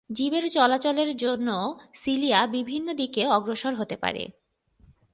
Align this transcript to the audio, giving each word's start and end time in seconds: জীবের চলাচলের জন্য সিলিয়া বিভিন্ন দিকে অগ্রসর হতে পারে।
জীবের 0.09 0.45
চলাচলের 0.49 1.11
জন্য 1.15 1.49
সিলিয়া 1.93 2.39
বিভিন্ন 2.47 2.87
দিকে 2.93 3.21
অগ্রসর 3.27 3.73
হতে 3.75 3.95
পারে। 3.95 4.23